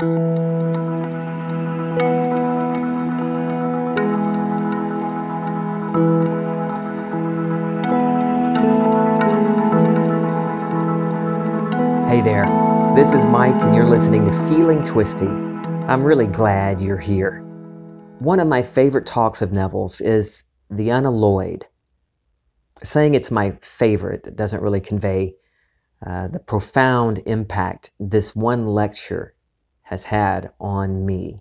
[0.00, 0.06] Hey
[12.22, 12.46] there,
[12.94, 15.26] this is Mike, and you're listening to Feeling Twisty.
[15.26, 17.40] I'm really glad you're here.
[18.20, 21.66] One of my favorite talks of Neville's is The Unalloyed.
[22.84, 25.34] Saying it's my favorite doesn't really convey
[26.06, 29.34] uh, the profound impact this one lecture
[29.88, 31.40] has had on me.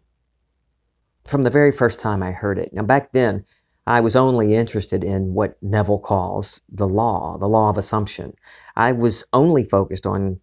[1.25, 2.71] From the very first time I heard it.
[2.73, 3.45] Now, back then,
[3.85, 8.33] I was only interested in what Neville calls the law, the law of assumption.
[8.75, 10.39] I was only focused on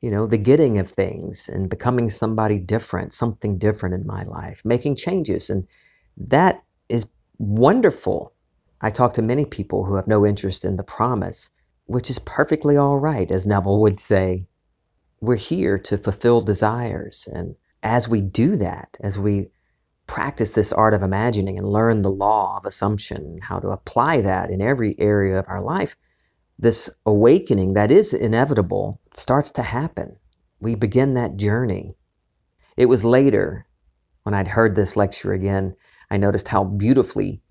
[0.00, 4.62] you know, the getting of things and becoming somebody different, something different in my life,
[4.64, 5.50] making changes.
[5.50, 5.66] And
[6.16, 8.32] that is wonderful.
[8.80, 11.50] I talk to many people who have no interest in the promise,
[11.86, 14.46] which is perfectly all right, as Neville would say.
[15.20, 17.28] We're here to fulfill desires.
[17.32, 19.48] And as we do that, as we
[20.06, 24.50] practice this art of imagining and learn the law of assumption, how to apply that
[24.50, 25.96] in every area of our life,
[26.58, 30.16] this awakening that is inevitable starts to happen.
[30.60, 31.96] We begin that journey.
[32.76, 33.66] It was later,
[34.22, 35.74] when I'd heard this lecture again,
[36.10, 37.42] I noticed how beautifully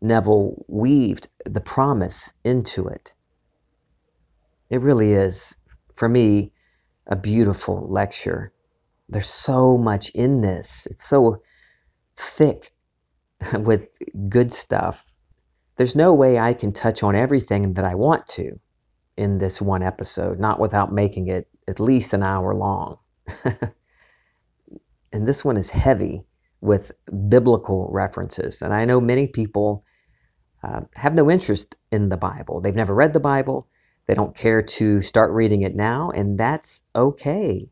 [0.00, 3.14] Neville weaved the promise into it.
[4.70, 5.56] It really is,
[5.94, 6.52] for me,
[7.06, 8.52] a beautiful lecture.
[9.08, 10.86] There's so much in this.
[10.90, 11.42] It's so
[12.16, 12.72] thick
[13.58, 13.88] with
[14.28, 15.14] good stuff
[15.76, 18.60] there's no way I can touch on everything that I want to
[19.16, 22.98] in this one episode, not without making it at least an hour long.
[25.12, 26.24] and this one is heavy
[26.60, 26.92] with
[27.28, 28.62] biblical references.
[28.62, 29.84] And I know many people
[30.62, 32.60] uh, have no interest in the Bible.
[32.60, 33.68] They've never read the Bible.
[34.06, 37.70] They don't care to start reading it now, and that's okay.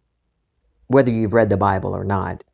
[0.86, 2.44] Whether you've read the Bible or not,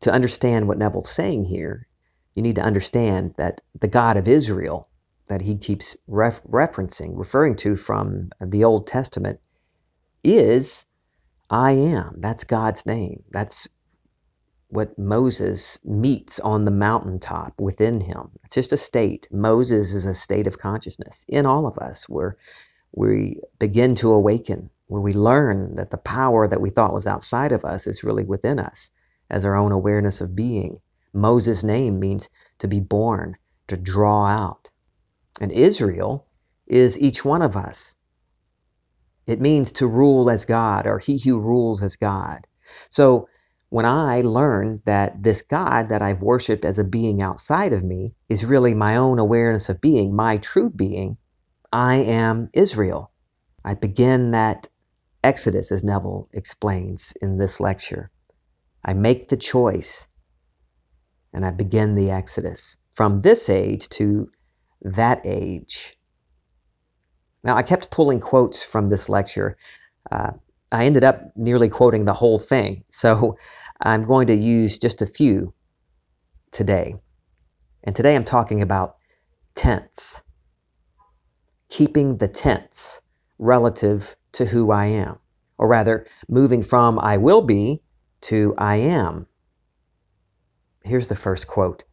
[0.00, 1.86] to understand what Neville's saying here,
[2.34, 4.88] you need to understand that the God of Israel
[5.28, 9.40] that he keeps ref- referencing, referring to from the Old Testament,
[10.24, 10.86] is
[11.50, 12.16] I am.
[12.18, 13.22] That's God's name.
[13.30, 13.68] That's
[14.68, 18.30] what Moses meets on the mountaintop within him.
[18.44, 19.28] It's just a state.
[19.30, 22.36] Moses is a state of consciousness in all of us where
[22.92, 27.52] we begin to awaken, where we learn that the power that we thought was outside
[27.52, 28.90] of us is really within us
[29.30, 30.80] as our own awareness of being.
[31.12, 33.36] Moses' name means to be born,
[33.68, 34.70] to draw out.
[35.40, 36.26] And Israel
[36.66, 37.96] is each one of us.
[39.26, 42.46] It means to rule as God or he who rules as God.
[42.90, 43.28] So
[43.68, 48.14] when I learn that this God that I've worshiped as a being outside of me
[48.28, 51.16] is really my own awareness of being, my true being,
[51.72, 53.12] I am Israel.
[53.64, 54.68] I begin that
[55.24, 58.10] exodus, as Neville explains in this lecture.
[58.84, 60.08] I make the choice
[61.32, 64.30] and I begin the exodus from this age to
[64.82, 65.96] that age.
[67.44, 69.56] Now, I kept pulling quotes from this lecture.
[70.10, 70.32] Uh,
[70.70, 73.36] I ended up nearly quoting the whole thing, so
[73.80, 75.54] I'm going to use just a few
[76.50, 76.96] today.
[77.84, 78.96] And today I'm talking about
[79.54, 80.22] tense,
[81.72, 83.00] keeping the tense
[83.38, 85.18] relative to who I am,
[85.56, 87.80] or rather, moving from I will be
[88.28, 89.26] to I am.
[90.84, 91.84] Here's the first quote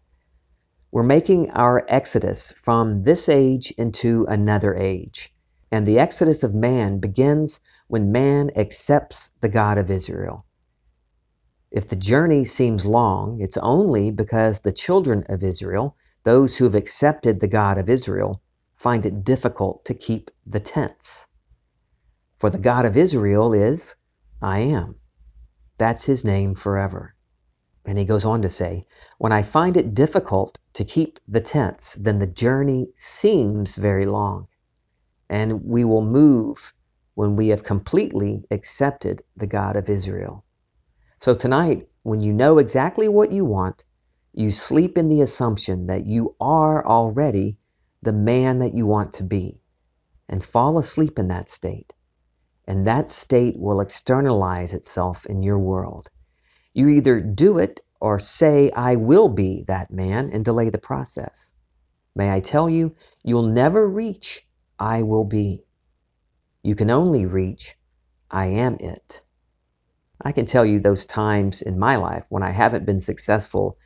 [0.91, 5.33] we're making our exodus from this age into another age.
[5.71, 10.45] And the exodus of man begins when man accepts the God of Israel.
[11.71, 16.75] If the journey seems long, it's only because the children of Israel, those who have
[16.75, 18.41] accepted the God of Israel,
[18.79, 21.27] find it difficult to keep the tense.
[22.37, 23.97] For the God of Israel is,
[24.41, 24.95] I am.
[25.77, 27.13] That's his name forever.
[27.85, 28.85] And he goes on to say,
[29.17, 34.47] When I find it difficult to keep the tense, then the journey seems very long.
[35.29, 36.73] And we will move
[37.15, 40.45] when we have completely accepted the God of Israel.
[41.17, 43.83] So tonight, when you know exactly what you want,
[44.31, 47.57] you sleep in the assumption that you are already
[48.01, 49.61] the man that you want to be
[50.27, 51.93] and fall asleep in that state.
[52.65, 56.09] And that state will externalize itself in your world.
[56.73, 61.53] You either do it or say, I will be that man and delay the process.
[62.15, 62.93] May I tell you,
[63.23, 64.47] you'll never reach,
[64.77, 65.63] I will be.
[66.63, 67.75] You can only reach,
[68.29, 69.23] I am it.
[70.21, 73.77] I can tell you those times in my life when I haven't been successful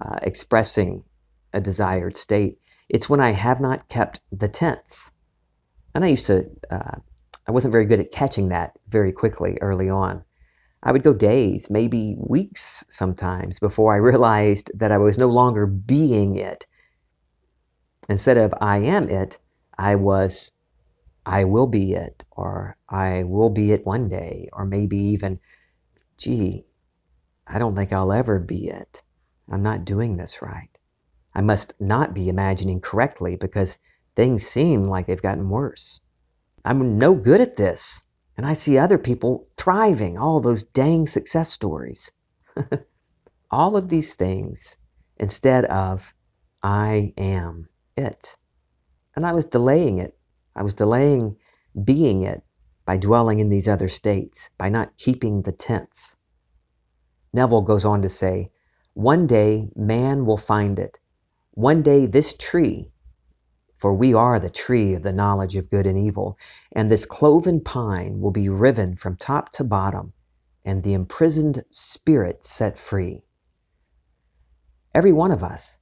[0.00, 1.04] uh, expressing
[1.52, 2.58] a desired state.
[2.88, 5.12] It's when I have not kept the tense.
[5.94, 6.98] And I used to, uh,
[7.46, 10.24] I wasn't very good at catching that very quickly early on.
[10.82, 15.66] I would go days, maybe weeks sometimes, before I realized that I was no longer
[15.66, 16.66] being it.
[18.08, 19.38] Instead of I am it,
[19.78, 20.52] I was
[21.26, 25.40] I will be it, or I will be it one day, or maybe even,
[26.18, 26.66] gee,
[27.46, 29.02] I don't think I'll ever be it.
[29.50, 30.73] I'm not doing this right.
[31.34, 33.78] I must not be imagining correctly because
[34.14, 36.00] things seem like they've gotten worse.
[36.64, 38.04] I'm no good at this.
[38.36, 42.10] And I see other people thriving, all those dang success stories.
[43.50, 44.78] all of these things
[45.16, 46.14] instead of
[46.62, 48.36] I am it.
[49.14, 50.18] And I was delaying it.
[50.56, 51.36] I was delaying
[51.84, 52.42] being it
[52.84, 56.16] by dwelling in these other states, by not keeping the tense.
[57.32, 58.50] Neville goes on to say,
[58.94, 60.98] One day man will find it.
[61.56, 62.90] One day this tree,
[63.76, 66.36] for we are the tree of the knowledge of good and evil,
[66.72, 70.12] and this cloven pine will be riven from top to bottom,
[70.64, 73.22] and the imprisoned spirit set free.
[74.92, 75.78] Every one of us,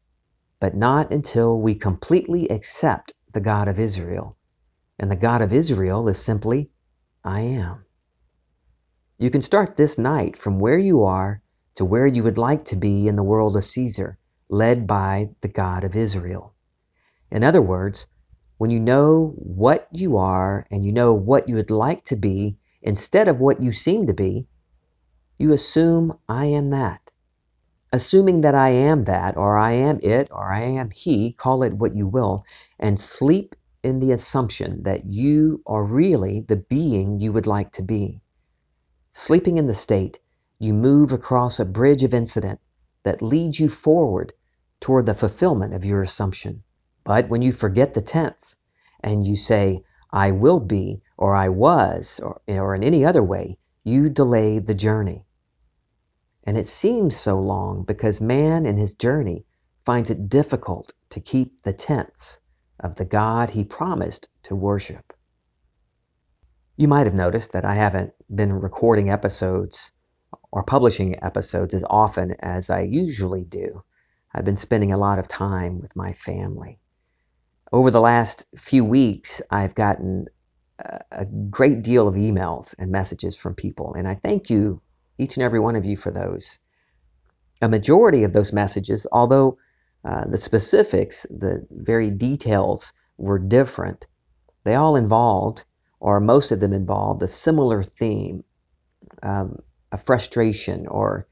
[0.61, 4.37] but not until we completely accept the God of Israel.
[4.99, 6.69] And the God of Israel is simply,
[7.25, 7.87] I am.
[9.19, 11.41] You can start this night from where you are
[11.77, 14.19] to where you would like to be in the world of Caesar,
[14.53, 16.53] led by the God of Israel.
[17.31, 18.07] In other words,
[18.59, 22.59] when you know what you are and you know what you would like to be
[22.83, 24.47] instead of what you seem to be,
[25.39, 27.13] you assume I am that.
[27.95, 31.75] Assuming that I am that, or I am it, or I am he, call it
[31.75, 32.45] what you will,
[32.79, 37.83] and sleep in the assumption that you are really the being you would like to
[37.83, 38.21] be.
[39.09, 40.21] Sleeping in the state
[40.59, 42.61] you move across a bridge of incident
[43.03, 44.33] that leads you forward
[44.83, 46.63] toward the fulfillment of your assumption.
[47.05, 48.57] But when you forget the tense
[49.03, 49.83] and you say,
[50.13, 54.75] I will be, or I was, or, or in any other way, you delay the
[54.75, 55.25] journey.
[56.45, 59.47] And it seems so long because man in his journey
[59.87, 62.41] finds it difficult to keep the tense
[62.81, 65.13] of the God he promised to worship.
[66.77, 69.93] You might have noticed that I haven't been recording episodes
[70.51, 73.85] or publishing episodes as often as I usually do.
[74.35, 76.79] I've been spending a lot of time with my family.
[77.73, 80.27] Over the last few weeks, I've gotten
[81.13, 84.83] a great deal of emails and messages from people, and I thank you,
[85.19, 86.59] each and every one of you, for those.
[87.61, 89.59] A majority of those messages, although
[90.05, 94.07] uh, the specifics, the very details were different,
[94.65, 95.65] they all involved,
[96.01, 98.45] or most of them involved, a similar theme.
[99.23, 99.59] Um,
[99.93, 101.29] a frustration, or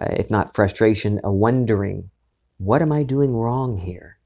[0.00, 2.10] uh, if not frustration, a wondering,
[2.58, 4.18] what am I doing wrong here?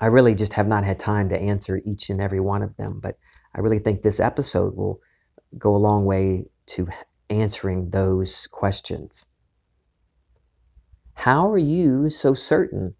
[0.00, 3.00] I really just have not had time to answer each and every one of them,
[3.00, 3.16] but
[3.54, 5.00] I really think this episode will
[5.56, 6.88] go a long way to
[7.30, 9.26] answering those questions.
[11.14, 12.94] How are you so certain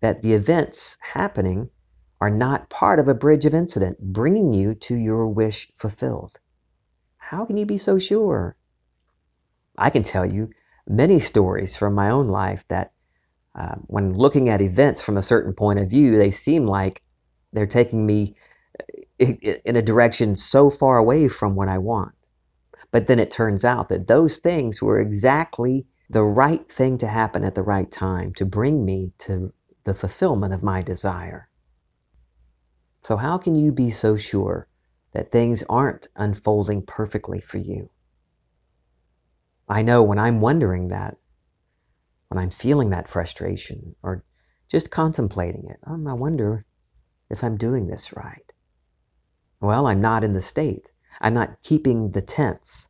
[0.00, 1.70] that the events happening
[2.20, 6.38] are not part of a bridge of incident bringing you to your wish fulfilled?
[7.16, 8.56] How can you be so sure?
[9.76, 10.50] I can tell you
[10.86, 12.92] many stories from my own life that
[13.56, 17.02] uh, when looking at events from a certain point of view, they seem like
[17.52, 18.36] they're taking me
[18.78, 19.32] uh,
[19.64, 22.12] in a direction so far away from what I want.
[22.92, 27.44] But then it turns out that those things were exactly the right thing to happen
[27.44, 29.52] at the right time to bring me to
[29.84, 31.48] the fulfillment of my desire.
[33.00, 34.68] So, how can you be so sure
[35.12, 37.90] that things aren't unfolding perfectly for you?
[39.68, 41.16] I know when I'm wondering that,
[42.28, 44.24] when I'm feeling that frustration or
[44.68, 46.64] just contemplating it, um, I wonder
[47.30, 48.52] if I'm doing this right.
[49.60, 50.92] Well, I'm not in the state.
[51.20, 52.88] I'm not keeping the tense.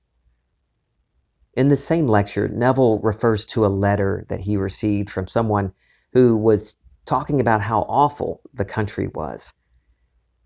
[1.54, 5.72] In the same lecture, Neville refers to a letter that he received from someone
[6.12, 6.76] who was
[7.06, 9.54] talking about how awful the country was.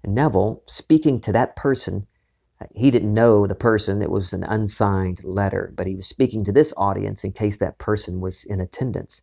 [0.04, 2.06] And Neville, speaking to that person,
[2.74, 4.02] he didn't know the person.
[4.02, 7.78] It was an unsigned letter, but he was speaking to this audience in case that
[7.78, 9.22] person was in attendance.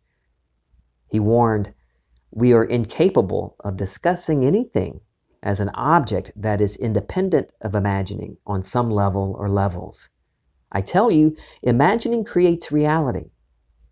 [1.09, 1.73] He warned,
[2.31, 5.01] We are incapable of discussing anything
[5.43, 10.09] as an object that is independent of imagining on some level or levels.
[10.71, 13.31] I tell you, imagining creates reality.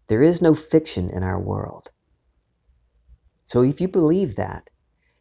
[0.08, 1.92] There is no fiction in our world.
[3.46, 4.70] So if you believe that,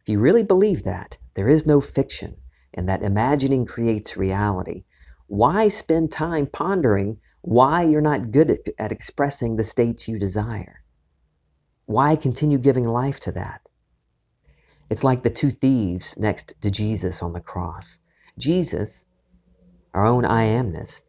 [0.01, 2.37] if you really believe that, there is no fiction,
[2.75, 4.83] and that imagining creates reality,
[5.27, 10.83] why spend time pondering why you're not good at, at expressing the states you desire?
[11.85, 13.67] Why continue giving life to that?
[14.89, 17.99] It's like the two thieves next to Jesus on the cross.
[18.37, 19.07] Jesus,
[19.93, 21.03] our own I amness,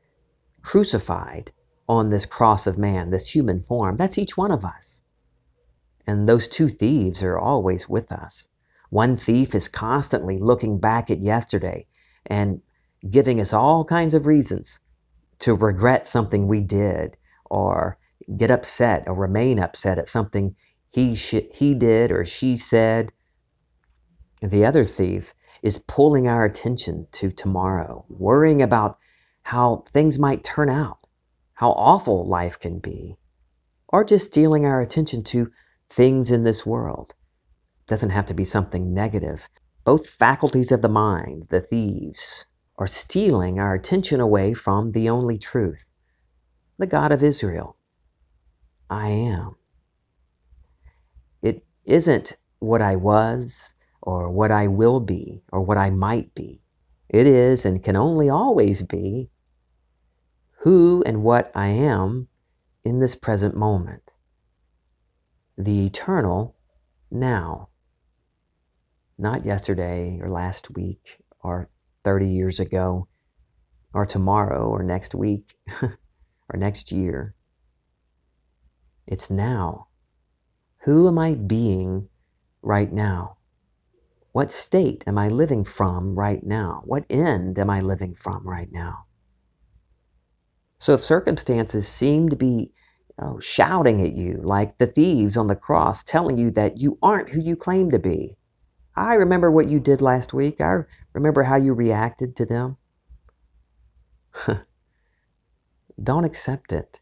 [0.63, 1.53] crucified
[1.89, 5.03] on this cross of man, this human form, that's each one of us.
[6.07, 8.49] And those two thieves are always with us.
[8.91, 11.87] One thief is constantly looking back at yesterday
[12.27, 12.61] and
[13.11, 14.81] giving us all kinds of reasons
[15.41, 17.17] to regret something we did
[17.51, 17.99] or
[18.37, 20.57] get upset or remain upset at something
[20.89, 23.13] he, sh- he did or she said.
[24.41, 28.97] The other thief is pulling our attention to tomorrow, worrying about
[29.43, 31.07] how things might turn out,
[31.55, 33.17] how awful life can be,
[33.89, 35.51] or just stealing our attention to
[35.89, 37.16] things in this world.
[37.87, 39.49] Doesn't have to be something negative.
[39.85, 42.47] Both faculties of the mind, the thieves,
[42.79, 45.93] are stealing our attention away from the only truth,
[46.79, 47.77] the God of Israel.
[48.91, 49.57] I am.
[51.43, 56.61] It isn't what I was or what I will be or what I might be.
[57.09, 59.31] It is and can only always be
[60.61, 62.29] who and what I am
[62.85, 64.15] in this present moment.
[65.57, 66.57] The eternal
[67.11, 67.69] now.
[69.19, 71.71] Not yesterday or last week or
[72.05, 73.09] 30 years ago,
[73.93, 77.35] or tomorrow, or next week, or next year.
[79.07, 79.89] It's now.
[80.85, 82.09] Who am I being
[82.63, 83.39] right now?
[84.33, 86.83] What state am I living from right now?
[86.85, 89.07] What end am I living from right now?
[90.79, 92.73] So if circumstances seem to be
[93.41, 97.41] shouting at you like the thieves on the cross, telling you that you aren't who
[97.41, 98.37] you claim to be,
[98.97, 100.61] I remember what you did last week.
[100.61, 102.79] I remember how you reacted to them.
[106.03, 107.01] Don't accept it.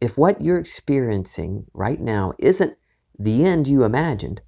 [0.00, 2.76] If what you're experiencing right now isn't
[3.18, 4.42] the end you imagined,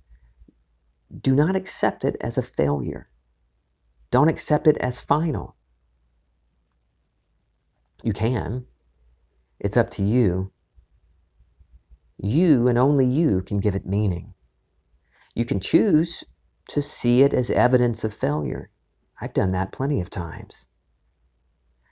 [1.21, 3.09] do not accept it as a failure.
[4.11, 5.55] Don't accept it as final.
[8.03, 8.67] You can.
[9.61, 10.51] It's up to you.
[12.21, 14.35] You and only you can give it meaning.
[15.35, 16.25] You can choose
[16.69, 18.71] to see it as evidence of failure.
[19.21, 20.69] I've done that plenty of times.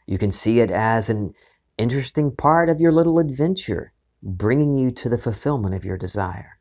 [0.07, 1.33] You can see it as an
[1.79, 6.59] interesting part of your little adventure, bringing you to the fulfillment of your desire.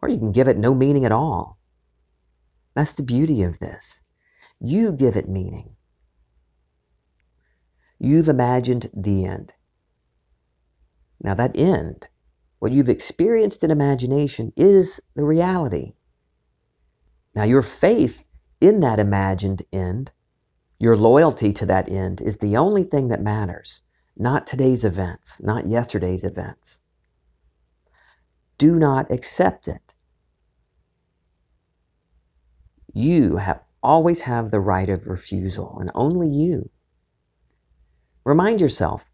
[0.00, 1.58] Or you can give it no meaning at all.
[2.74, 4.02] That's the beauty of this.
[4.60, 5.76] You give it meaning.
[7.98, 9.52] You've imagined the end.
[11.20, 12.08] Now, that end
[12.62, 15.94] what you've experienced in imagination is the reality.
[17.34, 18.24] Now, your faith
[18.60, 20.12] in that imagined end,
[20.78, 23.82] your loyalty to that end, is the only thing that matters,
[24.16, 26.82] not today's events, not yesterday's events.
[28.58, 29.94] Do not accept it.
[32.94, 36.70] You have always have the right of refusal, and only you.
[38.24, 39.10] Remind yourself,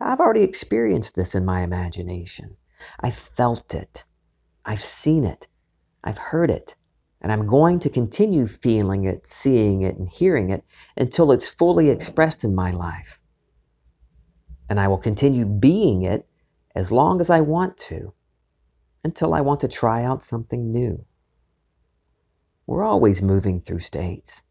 [0.00, 2.56] I've already experienced this in my imagination.
[3.00, 4.04] I felt it.
[4.64, 5.48] I've seen it.
[6.04, 6.76] I've heard it.
[7.20, 10.64] And I'm going to continue feeling it, seeing it, and hearing it
[10.96, 13.20] until it's fully expressed in my life.
[14.68, 16.26] And I will continue being it
[16.74, 18.14] as long as I want to,
[19.04, 21.04] until I want to try out something new.
[22.66, 24.44] We're always moving through states,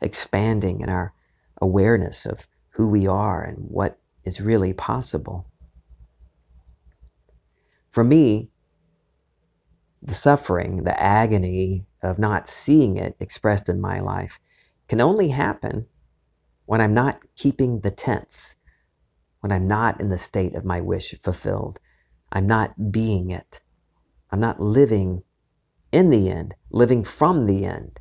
[0.00, 1.12] expanding in our
[1.60, 5.50] awareness of who we are and what is really possible.
[7.96, 8.50] For me,
[10.02, 14.38] the suffering, the agony of not seeing it expressed in my life
[14.86, 15.86] can only happen
[16.66, 18.56] when I'm not keeping the tense,
[19.40, 21.80] when I'm not in the state of my wish fulfilled.
[22.30, 23.62] I'm not being it.
[24.30, 25.22] I'm not living
[25.90, 27.98] in the end, living from the end,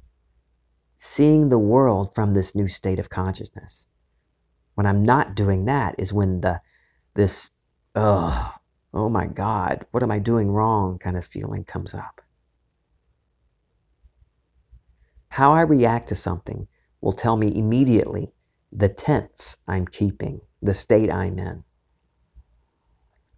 [0.98, 3.88] seeing the world from this new state of consciousness.
[4.74, 6.60] When I'm not doing that is when the
[7.14, 7.52] this
[7.96, 8.60] ugh
[8.96, 12.22] oh my God, what am I doing wrong kind of feeling comes up.
[15.30, 16.68] How I react to something
[17.02, 18.32] will tell me immediately
[18.72, 21.66] the tense I'm keeping, the state I'm in.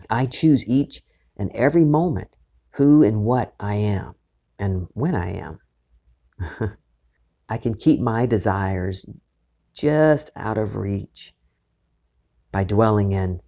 [0.09, 1.01] I choose each
[1.35, 2.35] and every moment
[2.71, 4.13] who and what I am
[4.59, 5.59] and when I am.
[7.49, 9.07] I can keep my desires
[9.73, 11.33] just out of reach
[12.51, 13.41] by dwelling in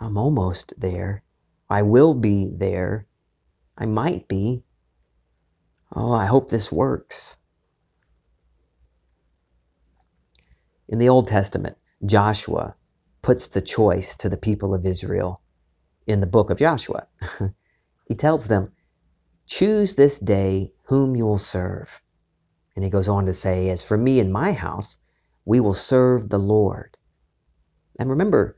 [0.00, 1.22] I'm almost there.
[1.68, 3.06] I will be there.
[3.76, 4.62] I might be.
[5.94, 7.38] Oh, I hope this works.
[10.88, 12.76] In the Old Testament, Joshua
[13.22, 15.42] puts the choice to the people of Israel
[16.06, 17.08] in the book of Joshua.
[18.06, 18.72] he tells them,
[19.46, 22.00] Choose this day whom you'll serve.
[22.74, 24.98] And he goes on to say, As for me and my house,
[25.44, 26.98] we will serve the Lord.
[27.98, 28.56] And remember,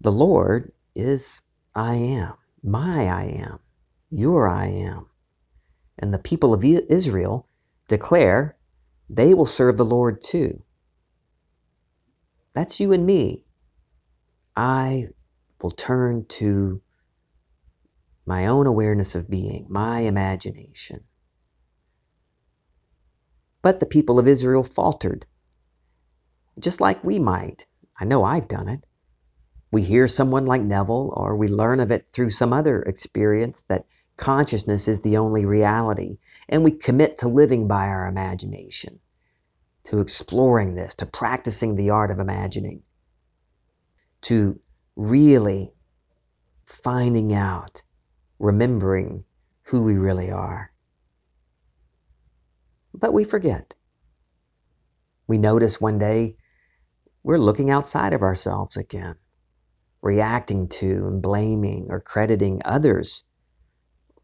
[0.00, 1.42] the Lord is
[1.74, 3.58] I am, my I am,
[4.10, 5.06] your I am.
[5.98, 7.48] And the people of Israel
[7.88, 8.56] declare
[9.08, 10.62] they will serve the Lord too.
[12.54, 13.44] That's you and me.
[14.56, 15.08] I
[15.60, 16.80] will turn to
[18.26, 21.04] my own awareness of being, my imagination.
[23.62, 25.26] But the people of Israel faltered,
[26.58, 27.66] just like we might.
[28.00, 28.86] I know I've done it.
[29.70, 33.86] We hear someone like Neville, or we learn of it through some other experience that
[34.16, 36.18] consciousness is the only reality,
[36.48, 39.00] and we commit to living by our imagination,
[39.84, 42.82] to exploring this, to practicing the art of imagining,
[44.22, 44.58] to
[44.94, 45.72] really
[46.64, 47.82] finding out
[48.38, 49.24] remembering
[49.64, 50.72] who we really are.
[52.94, 53.74] But we forget.
[55.26, 56.36] We notice one day
[57.22, 59.16] we're looking outside of ourselves again,
[60.06, 63.24] reacting to and blaming or crediting others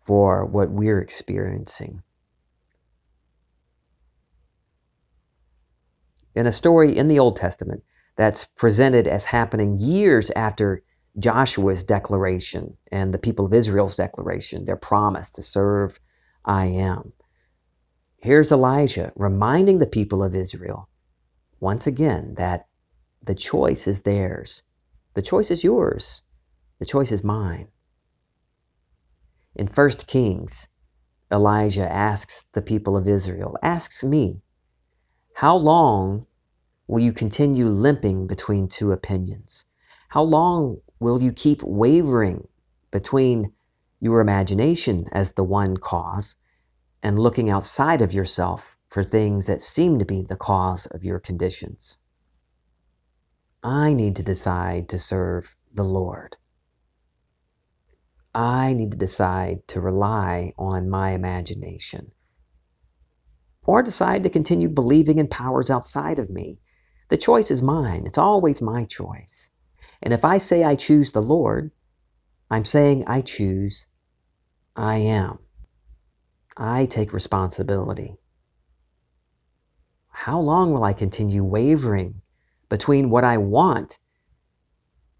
[0.04, 2.02] for what we're experiencing.
[6.36, 7.82] In a story in the Old Testament
[8.16, 10.84] that's presented as happening years after
[11.18, 15.98] Joshua's declaration and the people of Israel's declaration, their promise to serve
[16.44, 17.12] I am.
[18.18, 20.88] Here's Elijah reminding the people of Israel
[21.58, 22.68] once again that
[23.20, 24.62] the choice is theirs.
[25.14, 26.22] The choice is yours.
[26.78, 27.68] The choice is mine.
[29.54, 30.68] In 1 Kings,
[31.30, 34.42] Elijah asks the people of Israel, asks me,
[35.34, 36.26] How long
[36.86, 39.66] will you continue limping between two opinions?
[40.08, 42.46] How long Will you keep wavering
[42.92, 43.52] between
[43.98, 46.36] your imagination as the one cause
[47.02, 51.18] and looking outside of yourself for things that seem to be the cause of your
[51.18, 51.98] conditions?
[53.62, 56.36] I need to decide to serve the Lord.
[58.34, 62.12] I need to decide to rely on my imagination
[63.64, 66.58] or decide to continue believing in powers outside of me.
[67.08, 68.04] The choice is mine.
[68.06, 69.50] It's always my choice.
[70.02, 71.70] And if I say I choose the Lord,
[72.50, 73.86] I'm saying I choose
[74.74, 75.38] I am.
[76.56, 78.16] I take responsibility.
[80.08, 82.21] How long will I continue wavering
[82.72, 83.98] between what I want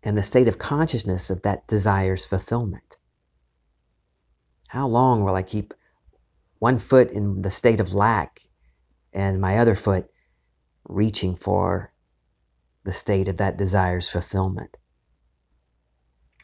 [0.03, 2.99] and the state of consciousness of that desire's fulfillment?
[4.69, 5.75] How long will I keep
[6.62, 8.41] one foot in the state of lack
[9.12, 10.09] and my other foot
[10.88, 11.93] reaching for
[12.85, 14.79] the state of that desire's fulfillment.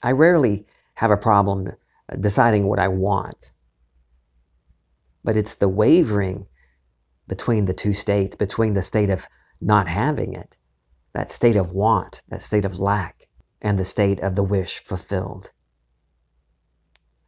[0.03, 1.73] I rarely have a problem
[2.21, 3.53] deciding what I want,
[5.25, 6.49] but it's the wavering
[7.27, 9.27] between the two states, between the state of
[9.61, 10.58] not having it,
[11.18, 13.26] that state of want, that state of lack,
[13.61, 15.50] and the state of the wish fulfilled.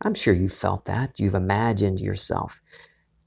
[0.01, 1.19] I'm sure you've felt that.
[1.19, 2.63] You've imagined yourself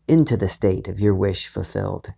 [0.07, 2.13] into the state of your wish fulfilled.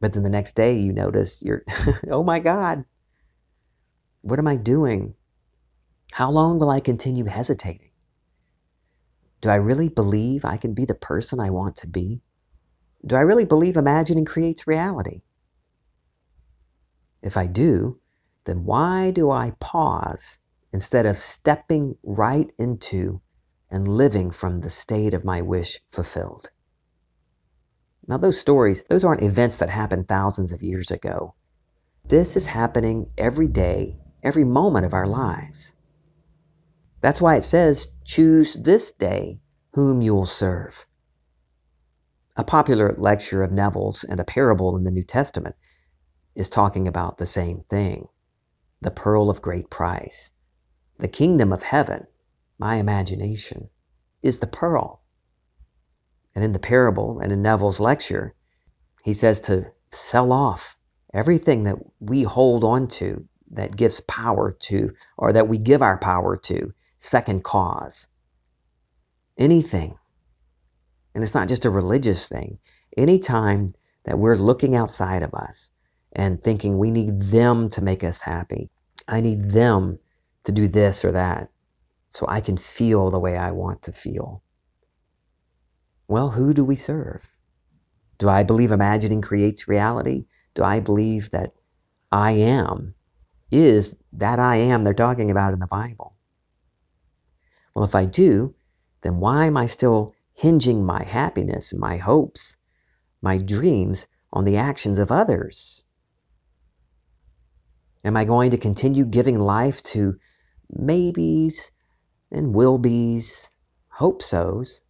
[0.00, 1.64] But then the next day you notice you're,
[2.12, 2.84] oh my God,
[4.20, 5.14] what am I doing?
[6.12, 7.90] How long will I continue hesitating?
[9.40, 12.22] Do I really believe I can be the person I want to be?
[13.04, 15.22] Do I really believe imagining creates reality?
[17.22, 18.00] If I do,
[18.44, 20.38] then why do I pause
[20.72, 23.20] instead of stepping right into
[23.70, 26.50] and living from the state of my wish fulfilled?
[28.06, 31.34] Now, those stories, those aren't events that happened thousands of years ago.
[32.06, 35.74] This is happening every day, every moment of our lives.
[37.02, 39.40] That's why it says, choose this day
[39.74, 40.86] whom you will serve.
[42.36, 45.54] A popular lecture of Neville's and a parable in the New Testament
[46.38, 48.08] is talking about the same thing
[48.80, 50.30] the pearl of great price.
[50.98, 52.06] The kingdom of heaven,
[52.60, 53.70] my imagination,
[54.22, 55.02] is the pearl.
[56.36, 58.36] And in the parable and in Neville's lecture,
[59.02, 60.76] he says to sell off
[61.12, 65.98] everything that we hold on to that gives power to, or that we give our
[65.98, 68.06] power to, second cause.
[69.36, 69.98] Anything.
[71.16, 72.60] And it's not just a religious thing.
[72.96, 73.74] Anytime
[74.04, 75.72] that we're looking outside of us
[76.18, 78.68] and thinking we need them to make us happy,
[79.06, 80.00] I need them
[80.42, 81.48] to do this or that
[82.08, 84.42] so I can feel the way I want to feel.
[86.08, 87.36] Well, who do we serve?
[88.18, 90.26] Do I believe imagining creates reality?
[90.54, 91.52] Do I believe that
[92.10, 92.94] I am
[93.52, 96.16] is that I am they're talking about in the Bible?
[97.76, 98.56] Well, if I do,
[99.02, 102.56] then why am I still hinging my happiness, my hopes,
[103.22, 105.84] my dreams on the actions of others?
[108.04, 110.16] Am I going to continue giving life to
[110.70, 111.72] maybes
[112.30, 113.50] and will be's,
[113.94, 114.82] hope so's?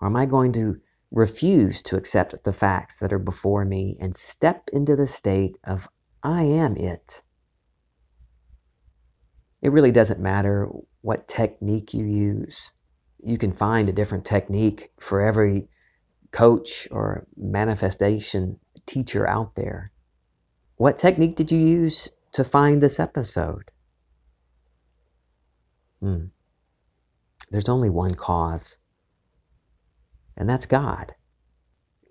[0.00, 0.76] Or am I going to
[1.10, 5.88] refuse to accept the facts that are before me and step into the state of
[6.22, 7.22] I am it?
[9.62, 10.68] It really doesn't matter
[11.00, 12.72] what technique you use.
[13.22, 15.68] You can find a different technique for every
[16.30, 19.92] coach or manifestation teacher out there.
[20.76, 23.72] What technique did you use to find this episode?
[26.00, 26.26] Hmm.
[27.50, 28.78] There's only one cause,
[30.36, 31.14] and that's God.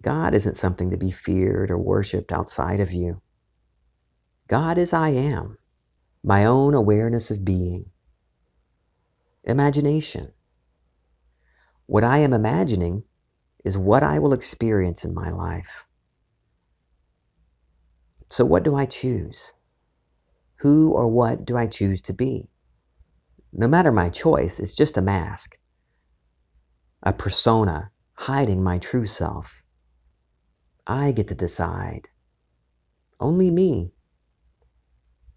[0.01, 3.21] God isn't something to be feared or worshiped outside of you.
[4.47, 5.57] God is I am,
[6.23, 7.91] my own awareness of being.
[9.43, 10.31] Imagination.
[11.85, 13.03] What I am imagining
[13.63, 15.84] is what I will experience in my life.
[18.35, 19.53] So, what do I choose?
[20.57, 22.49] Who or what do I choose to be?
[23.53, 25.57] No matter my choice, it's just a mask,
[27.01, 29.63] a persona hiding my true self.
[30.85, 32.09] I get to decide.
[33.21, 33.93] Only me.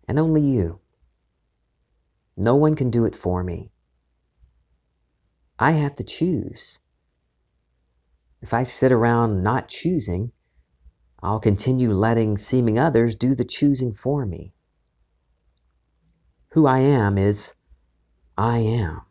[0.09, 0.81] And only you.
[2.37, 3.71] No one can do it for me.
[5.57, 6.81] I have to choose.
[8.43, 10.33] If I sit around not choosing,
[11.23, 14.53] I'll continue letting seeming others do the choosing for me.
[16.51, 17.55] Who I am is
[18.37, 19.03] I am.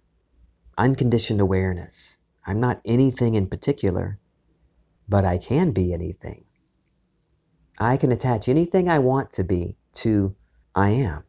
[0.78, 2.20] Unconditioned awareness.
[2.46, 4.20] I'm not anything in particular,
[5.10, 6.46] but I can be anything.
[7.78, 10.36] I can attach anything I want to be to
[10.74, 11.24] I am.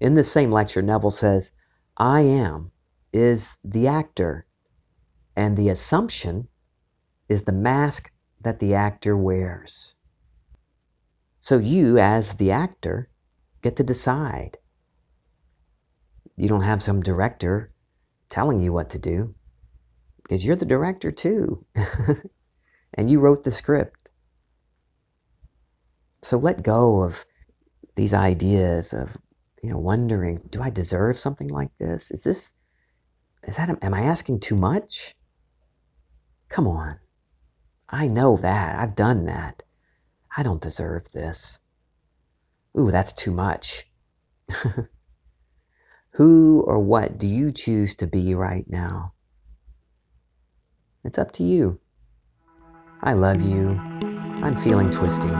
[0.00, 1.52] In this same lecture, Neville says,
[1.96, 2.72] I am
[3.12, 4.46] is the actor,
[5.36, 6.48] and the assumption
[7.28, 9.96] is the mask that the actor wears.
[11.40, 13.08] So you, as the actor,
[13.62, 14.58] get to decide.
[16.36, 17.72] You don't have some director
[18.28, 19.34] telling you what to do
[20.22, 21.66] because you're the director too.
[22.94, 24.10] and you wrote the script.
[26.22, 27.24] So let go of
[27.96, 29.16] these ideas of,
[29.62, 32.10] you know, wondering, do I deserve something like this?
[32.10, 32.54] Is this,
[33.44, 35.14] is that, am I asking too much?
[36.48, 36.98] Come on.
[37.90, 38.78] I know that.
[38.78, 39.64] I've done that.
[40.36, 41.60] I don't deserve this.
[42.78, 43.86] Ooh, that's too much.
[46.14, 49.14] Who or what do you choose to be right now?
[51.04, 51.80] It's up to you.
[53.02, 53.70] I love you.
[54.42, 55.30] I'm feeling twisty.